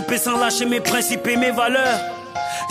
[0.00, 2.00] grimper sans lâcher mes principes et mes valeurs.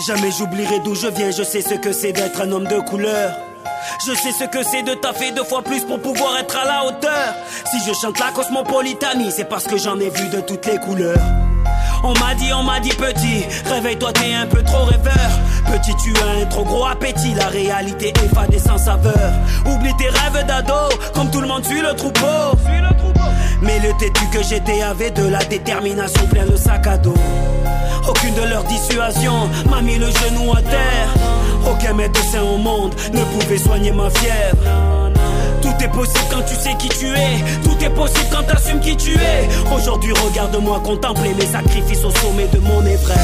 [0.06, 3.32] Jamais j'oublierai d'où je viens, je sais ce que c'est d'être un homme de couleur.
[4.06, 6.84] Je sais ce que c'est de taffer deux fois plus pour pouvoir être à la
[6.86, 7.34] hauteur.
[7.70, 11.18] Si je chante la cosmopolitanie, c'est parce que j'en ai vu de toutes les couleurs.
[12.02, 15.30] On m'a dit, on m'a dit petit, réveille-toi, t'es un peu trop rêveur.
[15.70, 19.32] Petit, tu as un trop gros appétit, la réalité est fadée sans saveur.
[19.66, 22.56] Oublie tes rêves d'ado, comme tout le monde suit le troupeau.
[23.62, 27.14] Mais le têtu que j'étais avait de la détermination plein le sac à dos.
[28.08, 31.08] Aucune de leurs dissuasions m'a mis le genou à terre.
[31.70, 35.10] Aucun médecin au monde ne pouvait soigner ma fièvre.
[35.60, 37.44] Tout est possible quand tu sais qui tu es.
[37.62, 39.48] Tout est possible quand t'assumes qui tu es.
[39.74, 43.16] Aujourd'hui, regarde-moi contempler mes sacrifices au sommet de mon épreuve.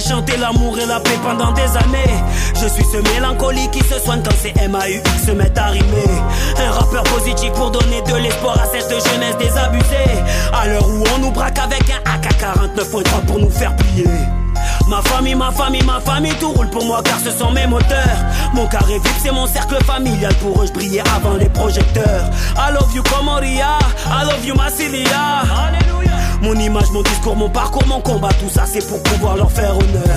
[0.00, 2.14] J'ai chanté, l'amour et la paix pendant des années.
[2.54, 6.10] Je suis ce mélancolique qui se soigne quand c'est MAUX se met à rimer.
[6.58, 10.22] Un rappeur positif pour donner de l'espoir à cette jeunesse désabusée.
[10.52, 14.06] À l'heure où on nous braque avec un AK-49.3 pour nous faire plier.
[14.88, 18.18] Ma famille, ma famille, ma famille, tout roule pour moi car ce sont mes moteurs.
[18.54, 20.34] Mon carré vif, c'est mon cercle familial.
[20.36, 22.30] Pour eux, je brillais avant les projecteurs.
[22.56, 23.78] I love you, Comoria.
[24.06, 25.44] I love you, Massilia.
[26.42, 29.76] Mon image, mon discours, mon parcours, mon combat, tout ça c'est pour pouvoir leur faire
[29.76, 30.16] honneur.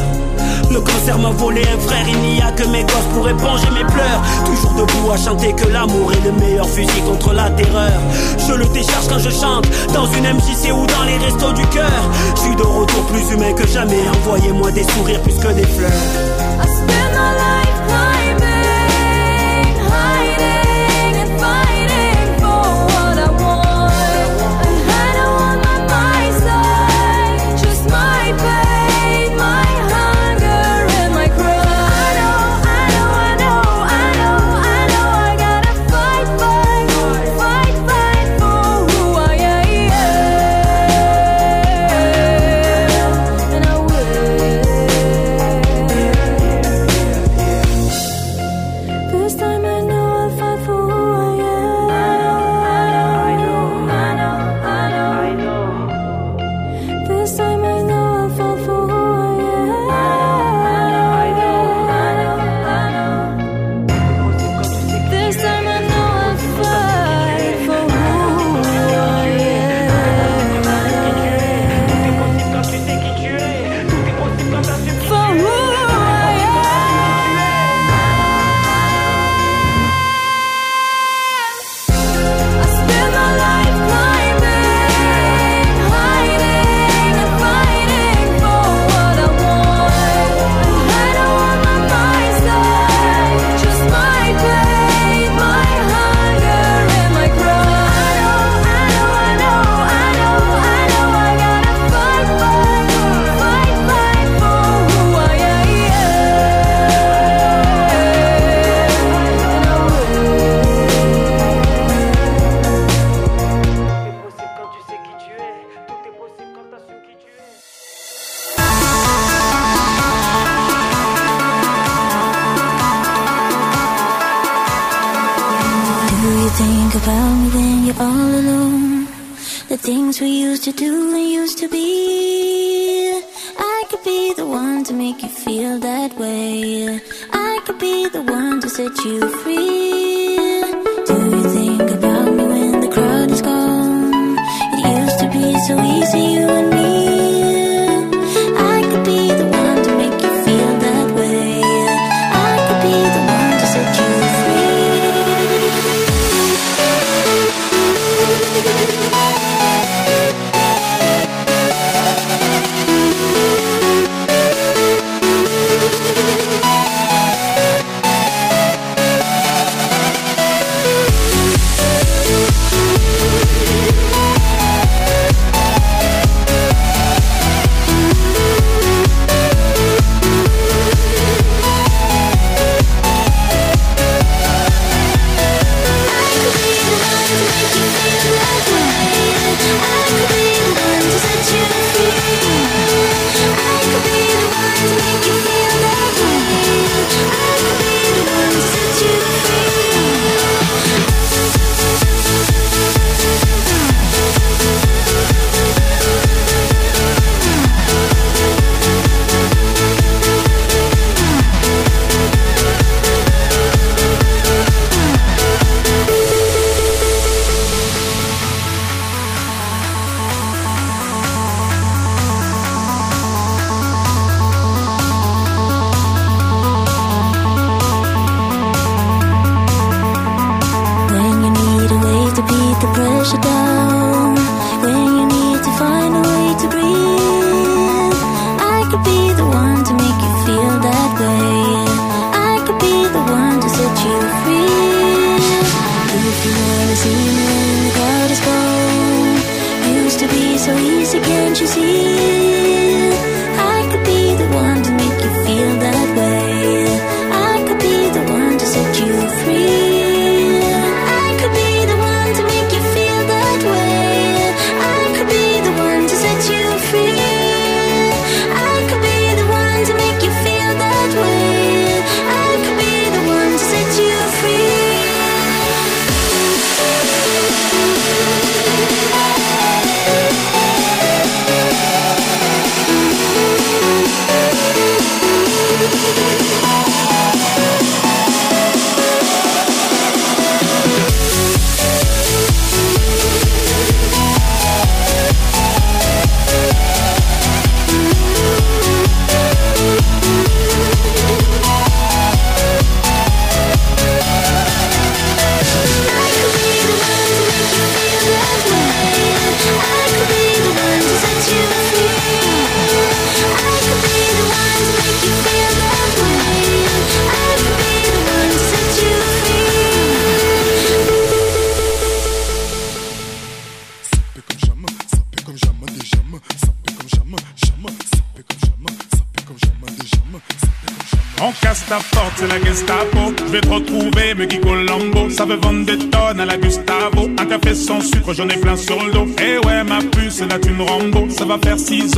[0.72, 3.84] Le cancer m'a volé un frère, il n'y a que mes gosses pour éponger mes
[3.84, 4.22] pleurs.
[4.46, 7.92] Toujours debout à chanter que l'amour est le meilleur fusil contre la terreur.
[8.48, 12.10] Je le décharge quand je chante, dans une MJC ou dans les restos du cœur.
[12.36, 15.92] Je suis de retour plus humain que jamais, envoyez-moi des sourires plus que des fleurs.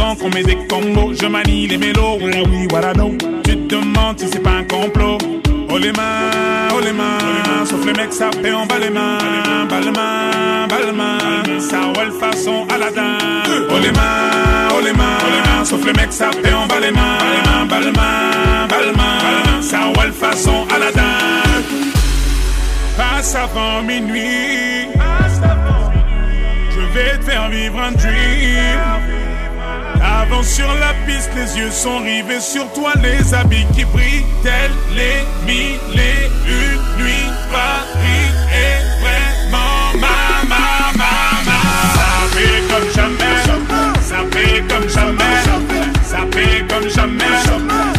[0.06, 1.14] Ans qu'on met des combos.
[1.20, 3.12] Je manie les mélos, voilà oui, voilà non.
[3.44, 5.18] Tu te demandes si c'est pas un complot.
[5.70, 7.66] Oh les mains, oh les mains.
[7.66, 9.18] Sauf les mecs, ça fait en bas les mains.
[9.70, 11.60] Les mains, les mains.
[11.60, 13.18] Ça roule façon Aladdin.
[13.70, 15.66] Oh les mains, oh les mains.
[15.66, 17.18] Sauf les mecs, ça fait en bas les mains.
[17.82, 19.62] Les mains, les mains.
[19.62, 21.02] Ça roule façon Aladdin.
[22.98, 24.88] Passe avant minuit.
[26.72, 29.35] Je vais te faire vivre un dream.
[30.04, 34.72] Avance sur la piste, les yeux sont rivés sur toi, les habits qui brillent, tels
[34.96, 37.32] les mille et une nuits.
[37.52, 40.66] Paris est vraiment ma, ma,
[40.98, 41.14] ma,
[41.46, 41.60] ma.
[41.96, 43.38] Ça fait comme jamais,
[44.02, 45.38] ça fait comme jamais,
[46.04, 47.36] ça fait comme jamais,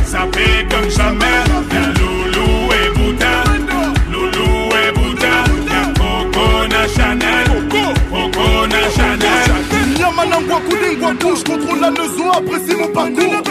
[0.05, 1.26] ça fait comme jamais.
[11.09, 13.43] Je contrôle la leçon, apprécie mon parcours.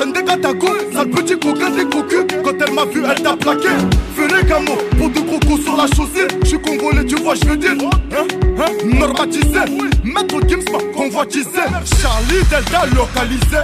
[0.00, 2.24] Hende Katako, sale petit coquin des cocus.
[2.44, 3.70] Quand elle m'a vu, elle t'a plaqué.
[4.14, 6.28] Fais camo, pour deux crocos sur la chaussée.
[6.42, 7.72] Je suis congolais, tu vois, je veux dire.
[7.72, 8.24] Hein,
[8.56, 9.60] hein, normatisé.
[10.04, 11.62] Maître Gims convoitisé.
[12.00, 13.58] Charlie Delta localisé.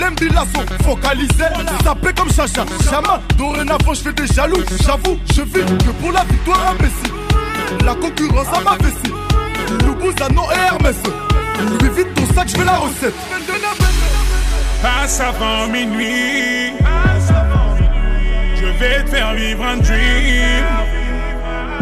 [0.00, 1.44] L'embila sont focalisés.
[1.84, 3.20] Sapé comme Chacha, Chama.
[3.38, 4.64] Dorénavant, je fais des jaloux.
[4.84, 7.84] J'avoue, je vis que pour la victoire imbécile.
[7.84, 9.14] La concurrence à ma vessie.
[9.86, 10.96] Loubouzano et Hermès.
[11.60, 11.88] Lui
[12.30, 13.14] vite ton sac, je veux la recette.
[14.82, 16.72] Passe avant minuit.
[18.56, 20.64] Je vais te faire vivre un dream.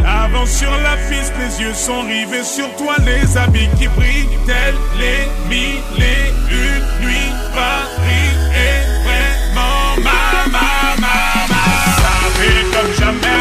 [0.06, 4.74] Avance sur la piste, les yeux sont rivés sur toi, les habits qui brillent, tels
[4.98, 7.32] les mille et une nuits.
[7.54, 10.68] Paris est vraiment ma, ma,
[11.00, 11.16] ma,
[11.48, 11.64] ma.
[12.00, 13.40] Ça fait comme jamais,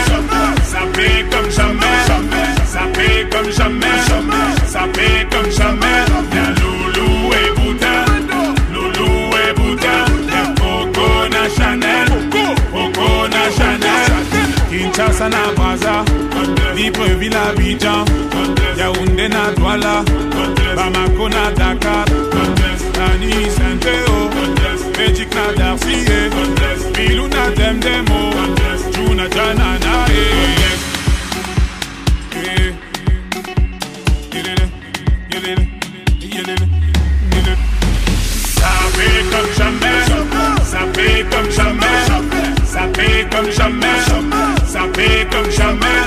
[0.63, 1.97] ça fait comme jamais,
[2.65, 3.97] ça fait comme jamais,
[4.67, 5.96] ça fait comme jamais.
[15.27, 16.05] Kinshasa na Brazza,
[16.75, 18.05] Libreville Abidjan,
[18.77, 20.03] Yaoundé na Douala,
[20.75, 22.05] Bamako na Dakar,
[22.93, 24.29] Tani Saint-Théo,
[24.97, 26.05] Magic na Darcy,
[45.31, 46.06] comme jamais.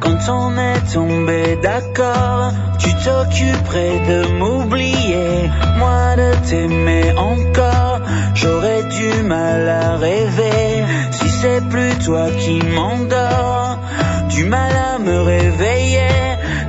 [0.00, 2.52] quand on est tombé d'accord.
[2.78, 8.00] Tu t'occuperais de m'oublier, moi de t'aimer encore.
[8.34, 13.78] J'aurais du mal à rêver si c'est plus toi qui m'endors.
[14.28, 16.14] Du mal à me réveiller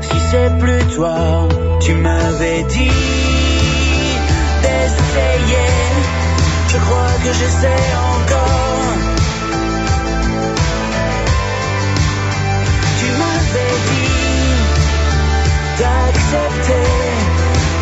[0.02, 1.48] si c'est plus toi.
[1.82, 2.92] Tu m'avais dit
[4.64, 5.70] d'essayer.
[6.70, 8.17] Je crois que j'essaie encore.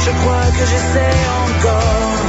[0.06, 2.20] Je crois que j'essaie encore.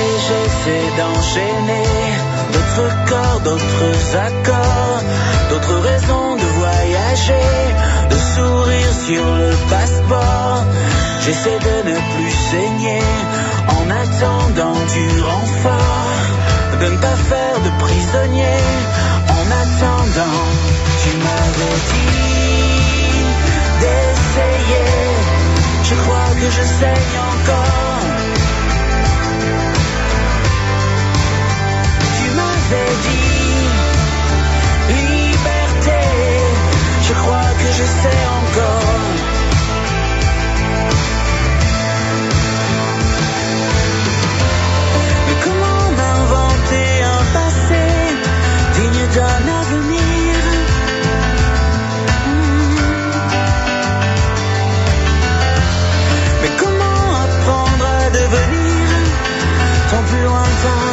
[0.00, 1.88] Et j'essaie d'enchaîner
[2.52, 5.02] d'autres corps, d'autres accords,
[5.50, 7.50] d'autres raisons de voyager,
[8.08, 10.64] de sourire sur le passeport.
[11.26, 13.02] J'essaie de ne plus saigner
[13.68, 20.46] en attendant du renfort, de ne pas faire de prisonnier attendant.
[21.02, 23.24] Tu m'avais dit
[23.80, 24.90] d'essayer,
[25.84, 28.04] je crois que je saigne encore.
[32.16, 33.40] Tu m'avais dit
[34.88, 36.00] liberté,
[37.08, 39.29] je crois que je sais encore.
[56.42, 58.88] Mais comment apprendre à devenir
[59.90, 60.84] tant plus lointain?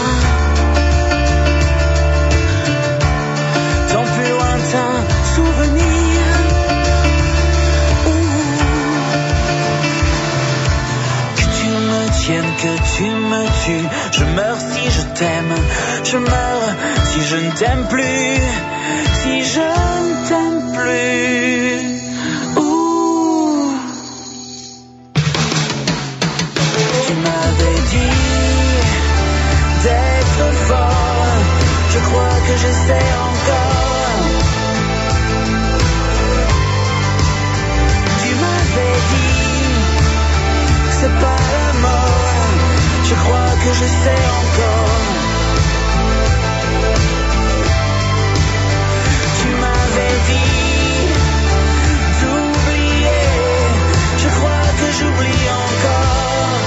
[3.93, 4.91] Tant plus lointain
[5.35, 6.19] souvenir.
[11.37, 15.55] Que tu me tiennes, que tu me tues Je meurs je t'aime
[16.03, 16.69] Je meurs
[17.09, 18.41] si je ne t'aime plus.
[19.21, 19.67] Si je
[20.05, 21.97] ne t'aime plus.
[27.05, 28.17] Tu m'avais dit
[29.83, 31.37] d'être fort.
[31.93, 33.66] Je crois que j'essaie encore
[43.67, 44.91] que je sais encore.
[49.39, 51.09] Tu m'avais dit
[52.19, 53.25] d'oublier.
[54.23, 56.61] Je crois que j'oublie encore.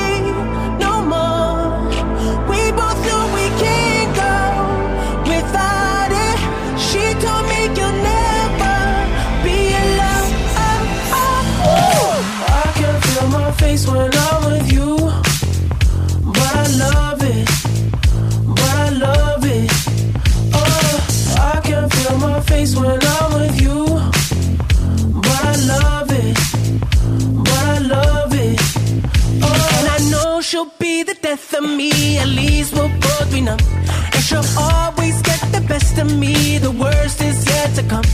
[32.17, 33.59] At least we'll both be numb.
[34.13, 36.57] And she'll always get the best of me.
[36.57, 38.05] The worst is yet to come.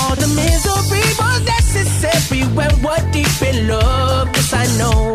[0.00, 4.28] All the misery was necessary when we're deep in love.
[4.34, 5.13] Yes, I know.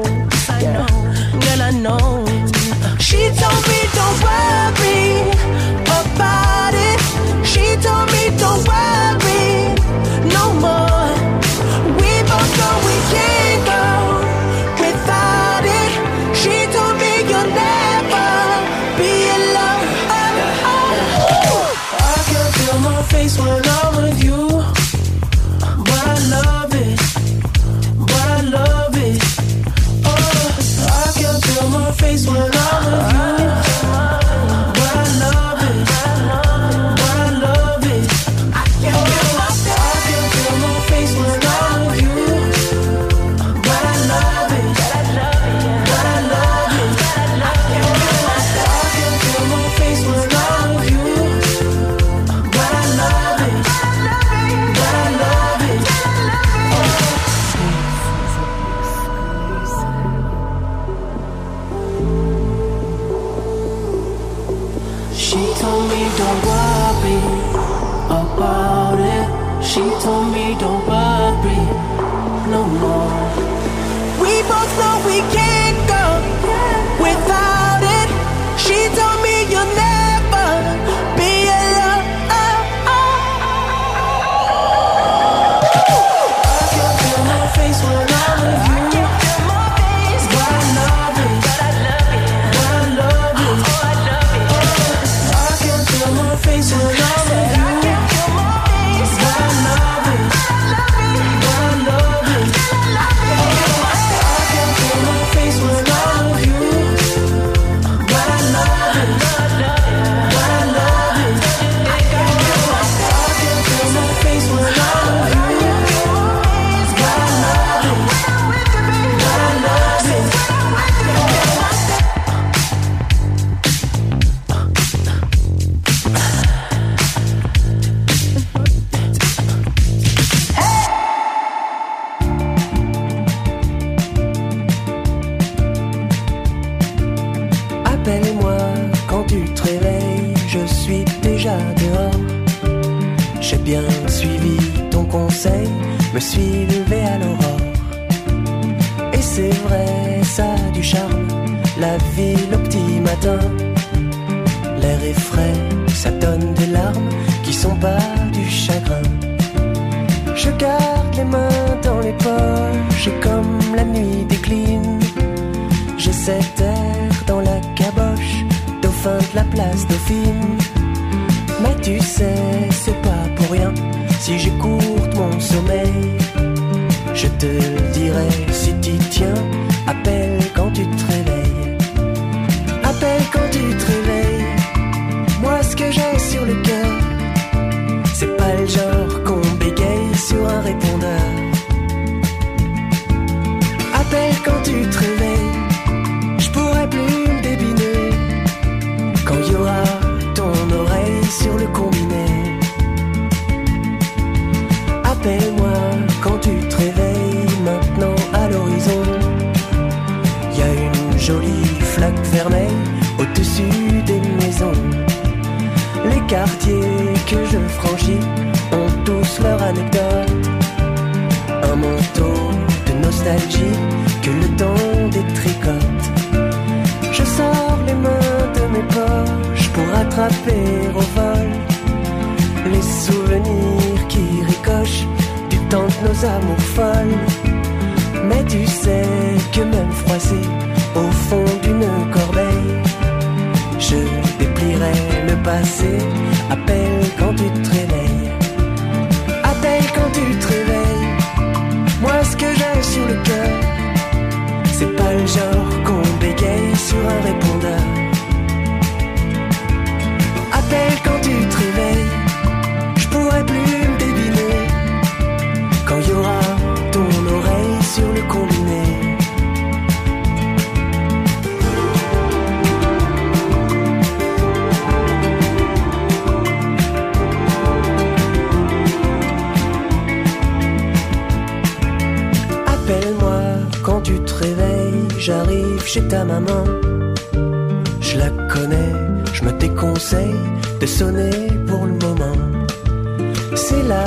[293.62, 294.06] C'est là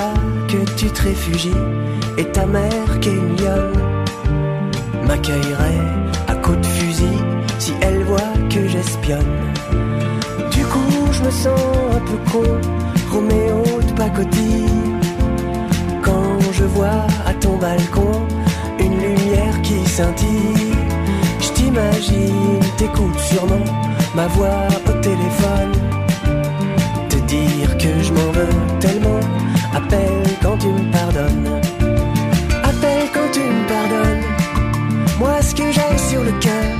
[0.49, 1.63] que tu te réfugies
[2.17, 3.73] et ta mère qui est une lionne
[5.07, 5.85] m'accueillerait
[6.27, 7.19] à coups de fusil
[7.59, 9.35] si elle voit que j'espionne.
[10.51, 11.61] Du coup, je me sens
[11.97, 12.49] un peu con,
[13.13, 14.81] Roméo de pacotille.
[16.03, 18.27] Quand je vois à ton balcon
[18.81, 20.75] une lumière qui scintille,
[21.41, 23.67] je t'imagine, t'écoutes sûrement
[24.17, 25.73] ma voix au téléphone.
[27.11, 29.21] Te dire que je m'en veux tellement
[30.43, 31.61] quand tu me pardonnes.
[32.65, 34.25] Appelle quand tu me pardonnes.
[35.19, 36.71] Moi, ce que j'ai sur le cœur,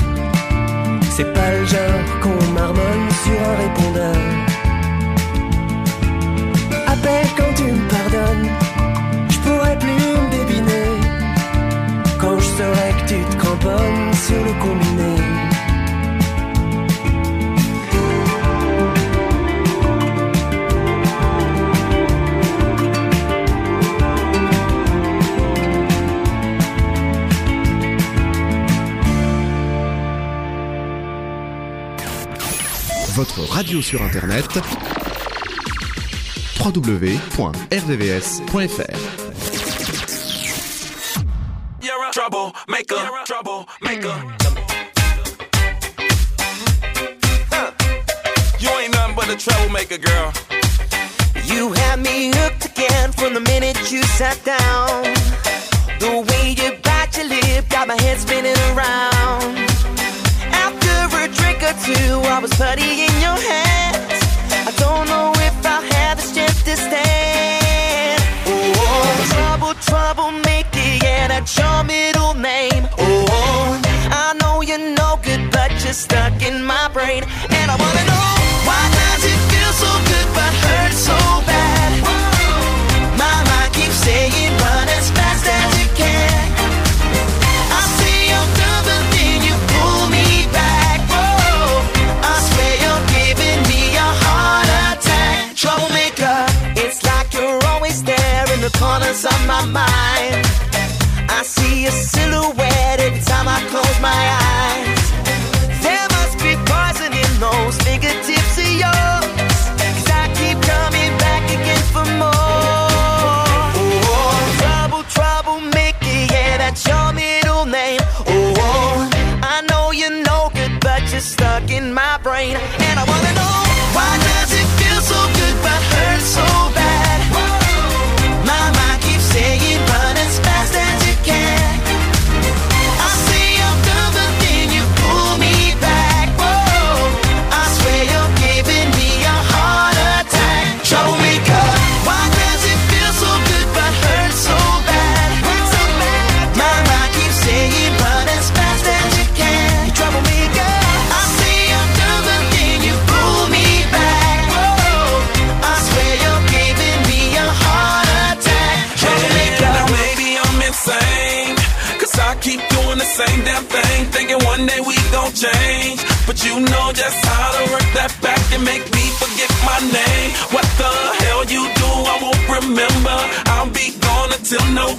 [1.11, 4.17] c'est pas le genre qu'on marmonne sur un répondeur.
[6.87, 8.49] Appelle quand tu me pardonnes.
[9.31, 10.91] Je pourrais plus me débiner
[12.19, 15.32] quand je saurais que tu te cramponnes sur le combiné.
[33.53, 34.47] radio sur internet
[36.59, 37.63] www.rdvs.fr.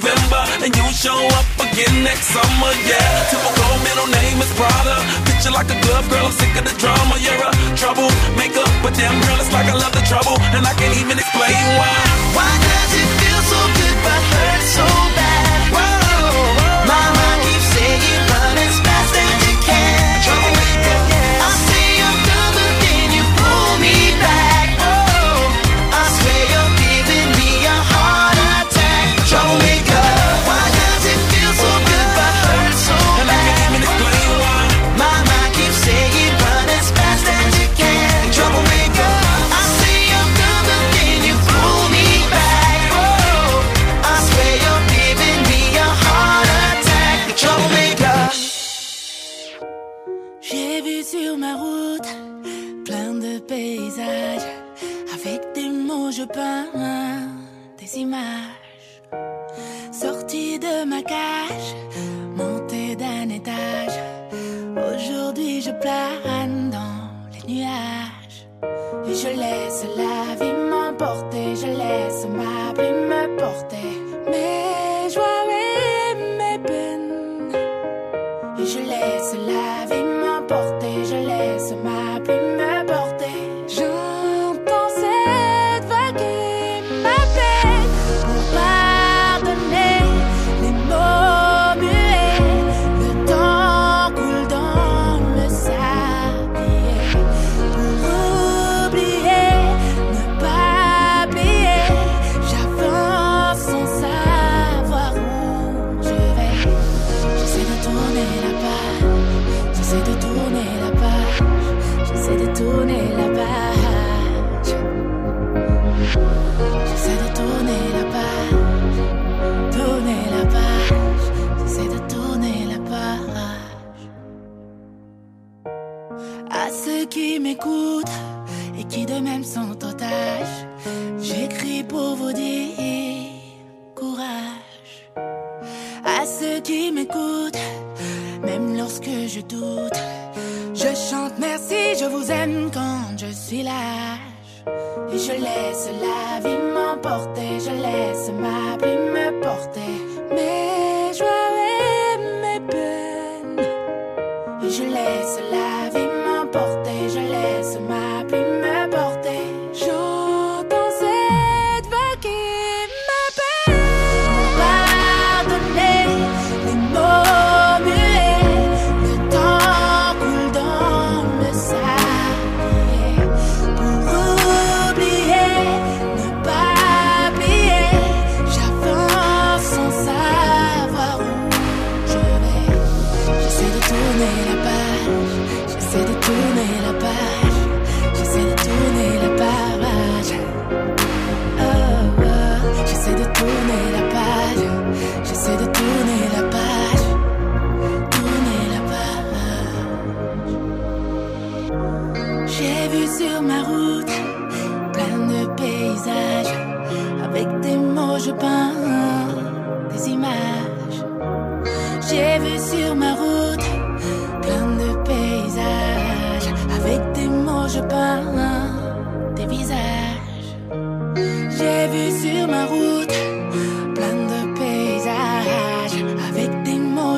[0.04, 3.24] November, and you show up again next summer, yeah.
[3.32, 5.00] Typical middle name is Prada.
[5.24, 7.16] Picture like a glove, girl, I'm sick of the drama.
[7.24, 10.98] You're a troublemaker, but damn, girl, it's like I love the trouble, and I can't
[11.00, 11.96] even explain why.
[12.36, 12.73] Why?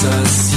[0.00, 0.47] Jesus.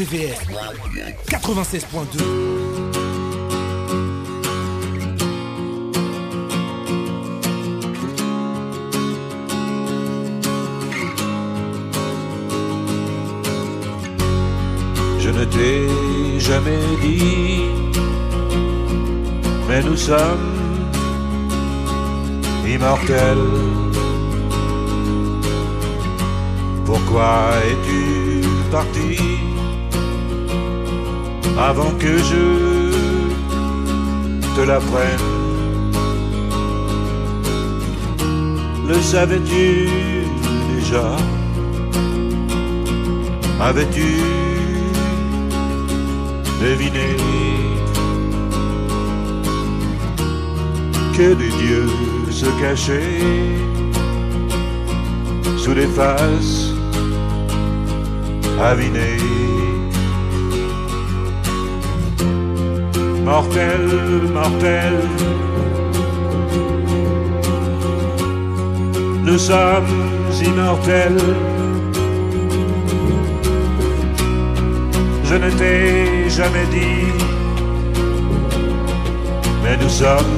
[0.00, 0.40] RVVS
[1.28, 2.18] 96.2.
[15.18, 17.64] Je ne t'ai jamais dit,
[19.68, 20.56] mais nous sommes
[22.66, 23.36] immortels.
[26.86, 28.40] Pourquoi es-tu
[28.70, 29.39] parti?
[31.58, 32.90] Avant que je
[34.56, 35.26] te l'apprenne.
[38.88, 39.88] Le savais-tu
[40.74, 41.16] déjà?
[43.60, 44.08] Avais-tu
[46.60, 47.16] deviné
[51.16, 51.90] que des dieux
[52.30, 53.20] se cachaient
[55.56, 56.72] sous les faces
[58.60, 59.59] avinées?
[63.30, 63.86] Mortel,
[64.34, 64.94] mortel,
[69.22, 69.94] nous sommes
[70.44, 71.22] immortels.
[75.22, 77.06] Je ne t'ai jamais dit,
[79.62, 80.34] mais nous sommes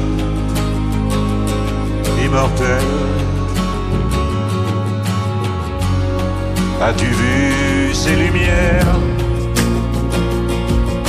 [2.22, 2.92] immortels.
[6.82, 8.96] As-tu vu ces lumières,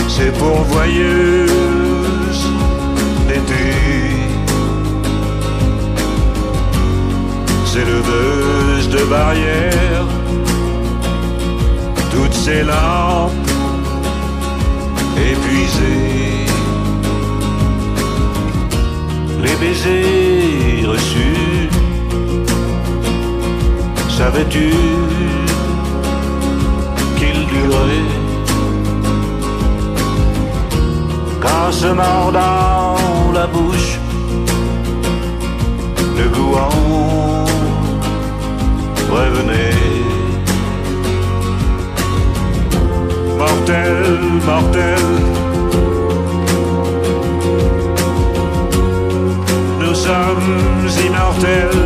[0.08, 1.73] ces pourvoyeuses
[7.86, 10.06] le buzz de barrière,
[12.12, 13.32] toutes ces lampes
[15.18, 16.46] épuisées,
[19.44, 21.70] les baisers reçus.
[24.18, 24.70] Savais-tu
[27.18, 28.12] qu'ils duraient?
[31.42, 32.83] Quand se mordant
[33.34, 34.00] la bouche,
[36.18, 37.46] le goût en
[39.12, 39.72] revenait.
[43.38, 44.04] Mortel,
[44.46, 45.04] mortel,
[49.80, 51.82] nous sommes immortels.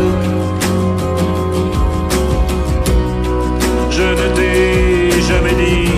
[3.89, 5.91] Je ne t'ai jamais dit,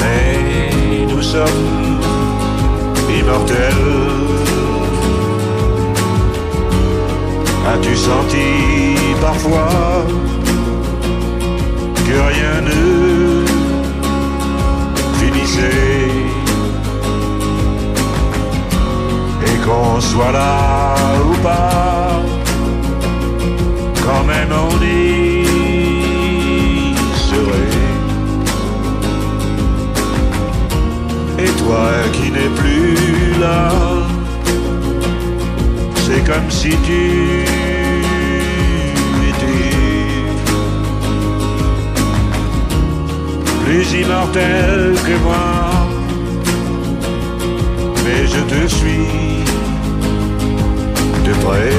[0.00, 1.81] mais nous sommes
[3.22, 3.84] immortels.
[7.72, 8.48] As-tu senti
[9.20, 10.04] parfois
[12.06, 12.82] que rien ne
[15.20, 16.10] finissait?
[19.48, 20.94] Et qu'on soit là
[21.28, 22.20] ou pas,
[24.04, 24.96] quand même on y
[27.28, 27.78] serait.
[31.44, 33.11] Et toi qui n'es plus
[36.04, 37.44] c'est comme si tu
[39.28, 39.72] étais
[43.64, 45.60] plus immortel que moi.
[48.04, 49.08] Mais je te suis
[51.24, 51.72] de près.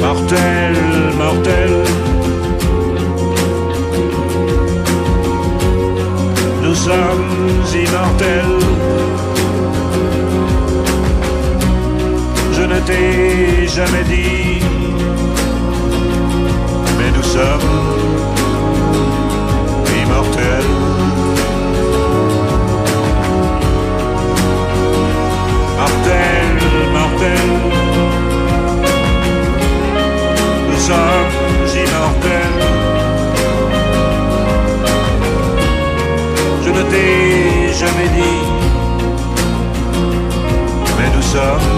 [0.00, 0.76] Mortel,
[1.18, 2.01] mortel.
[6.82, 8.58] Sommes immortels.
[12.56, 14.60] Je ne t'ai jamais dit,
[16.98, 17.70] mais nous sommes
[20.02, 20.72] immortels.
[25.78, 26.48] Mortel,
[26.96, 27.48] mortel.
[30.68, 31.32] Nous sommes
[31.84, 32.81] immortels.
[36.92, 38.42] T'ai jamais dit,
[40.98, 41.68] mais nous sommes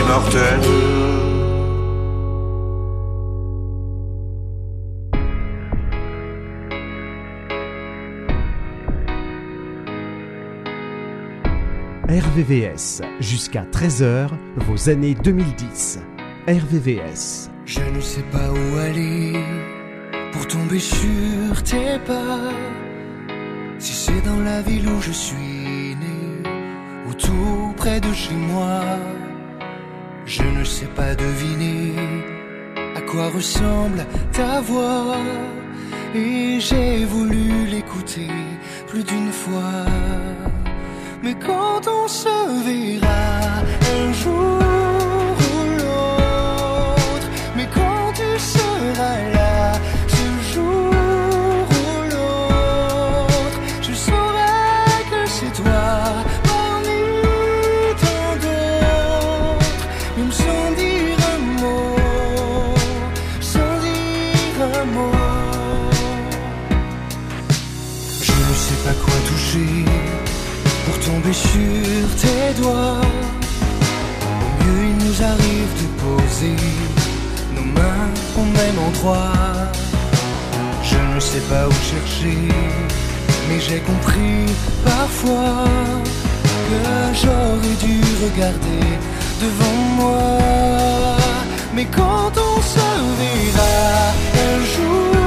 [0.00, 0.94] immortels.
[12.08, 14.28] RVVS, jusqu'à 13h,
[14.68, 15.98] vos années 2010.
[16.46, 17.50] RVVS.
[17.66, 19.32] Je ne sais pas où aller
[20.34, 22.50] pour tomber sur tes pas.
[23.78, 26.20] Si c'est dans la ville où je suis né,
[27.06, 28.80] ou tout près de chez moi,
[30.26, 31.94] je ne sais pas deviner
[32.96, 35.16] à quoi ressemble ta voix.
[36.14, 38.32] Et j'ai voulu l'écouter
[38.88, 39.84] plus d'une fois.
[41.22, 43.24] Mais quand on se verra
[43.98, 44.63] un jour
[80.82, 82.48] Je ne sais pas où chercher,
[83.48, 84.46] mais j'ai compris
[84.82, 85.66] parfois
[86.68, 88.86] que j'aurais dû regarder
[89.42, 90.38] devant moi.
[91.74, 92.78] Mais quand on se
[93.18, 94.14] verra
[94.48, 95.23] un jour.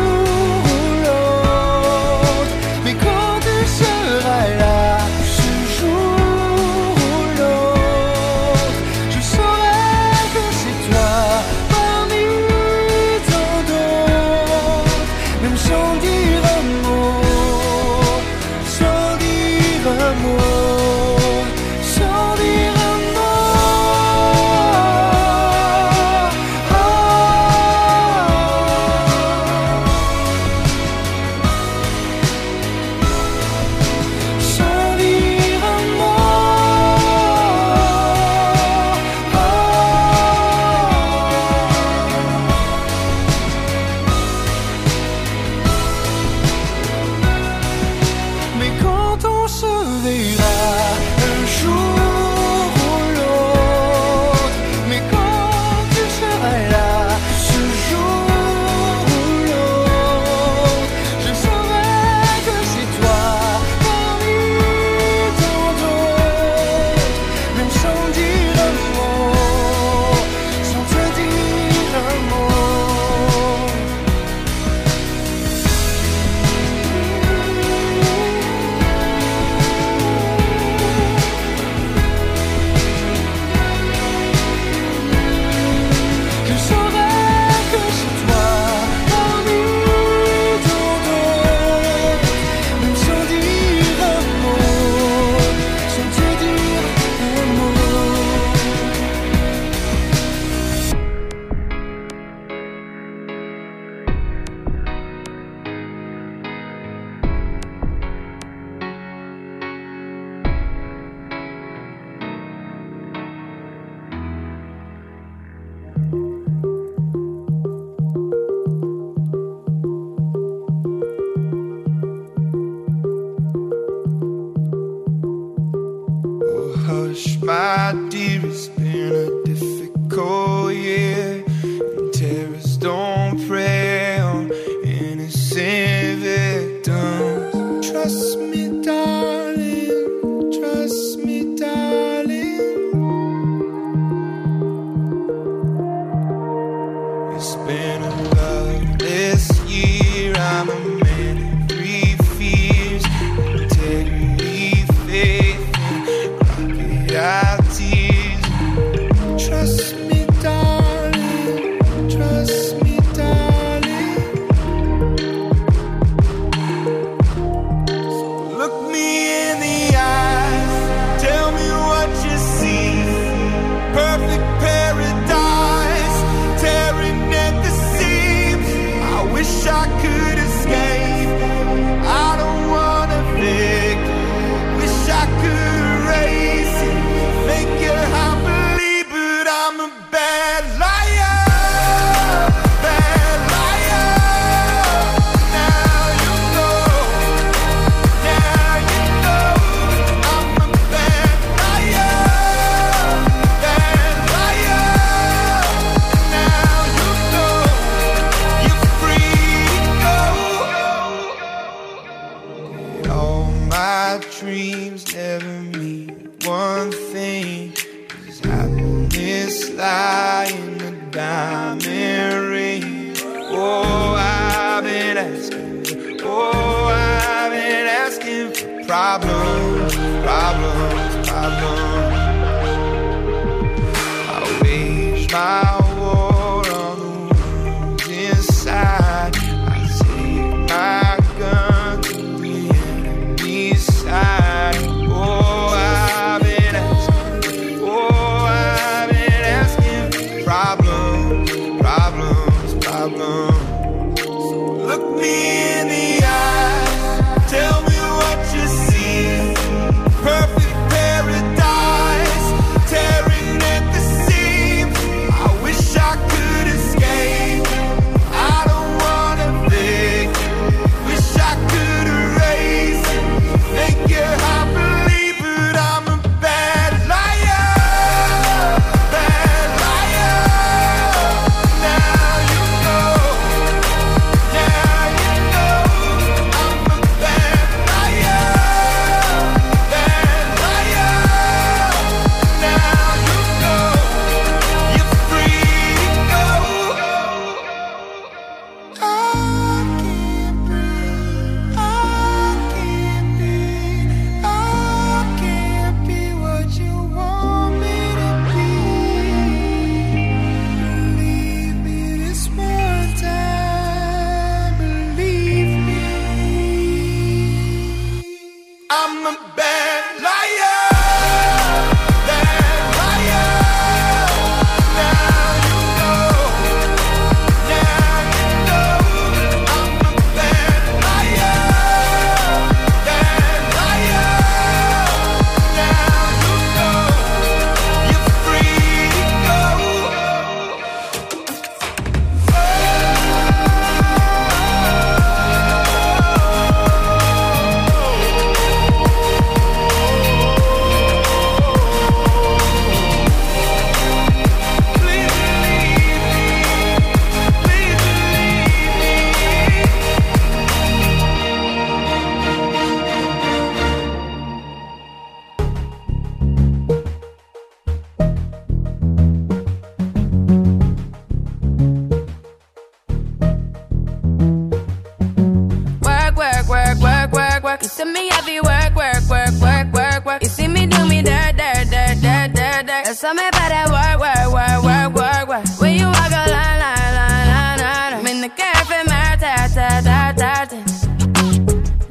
[383.18, 385.82] Something about that work, work, work, work, work, work.
[385.82, 388.14] When you walk a line, line, line, line, line.
[388.14, 390.80] I'm in the cafe, my ta, ta, ta, ta, ta.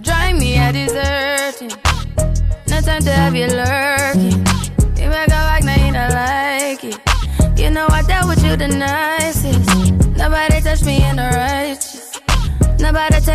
[0.02, 1.70] Drive me a deserting.
[2.66, 4.42] No time to have you lurking.
[4.98, 6.98] You make a like, now you don't like it.
[7.56, 8.66] You know I dealt with you the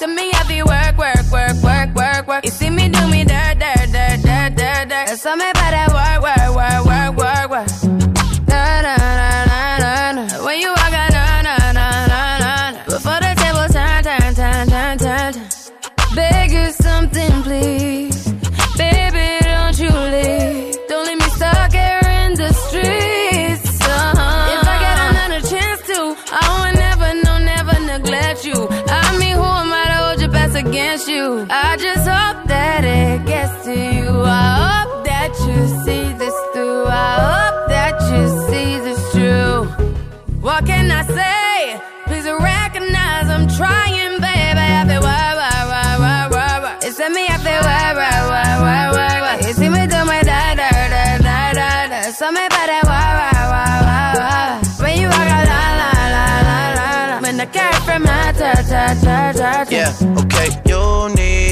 [0.00, 2.44] You me, me heavy work, work, work, work, work, work.
[2.46, 5.06] You see me do me dirt, dirt, dirt, dirt, dirt, dirt.
[5.08, 6.89] There's something about that work, work, work, work,
[31.00, 31.46] best you?
[31.50, 34.22] I just hope that it gets to you.
[34.24, 36.84] I hope that you see this through.
[36.86, 39.64] I hope that you see this true.
[40.40, 41.80] What can I say?
[42.06, 44.66] Please recognize I'm trying, baby.
[44.80, 46.78] I feel why, why, why, why, why, why.
[46.82, 49.46] It's me, I feel why, why, why, why, why, why.
[49.46, 52.00] You see me do my da, da, da, da, da, da.
[52.12, 54.84] Something about that why, why, why, why.
[54.84, 57.20] When you walk out, la, la, la, la, la, la.
[57.20, 59.66] When the cat from my ta, ta, ta, ta.
[59.70, 59.92] Yeah,
[60.24, 60.69] okay.